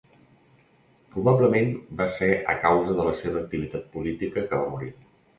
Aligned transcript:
Probablement, 1.15 1.67
va 1.99 2.07
ser 2.13 2.29
a 2.53 2.55
causa 2.63 2.95
de 2.99 3.05
la 3.09 3.13
seva 3.19 3.39
activitat 3.43 3.85
política 3.97 4.45
que 4.47 4.63
va 4.63 4.73
morir. 4.73 4.91